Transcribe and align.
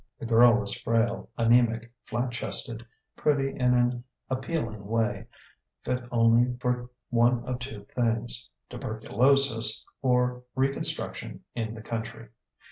The 0.17 0.25
girl 0.25 0.53
was 0.55 0.73
frail, 0.79 1.29
anæmic, 1.37 1.91
flat 2.05 2.31
chested, 2.31 2.83
pretty 3.15 3.51
in 3.51 3.75
an 3.75 4.03
appealing 4.31 4.87
way: 4.87 5.27
fit 5.83 6.03
only 6.11 6.57
for 6.57 6.89
one 7.11 7.45
of 7.45 7.59
two 7.59 7.85
things, 7.93 8.49
tuberculosis 8.67 9.85
or 10.01 10.41
reconstruction 10.55 11.43
in 11.53 11.75
the 11.75 11.83
country. 11.83 12.29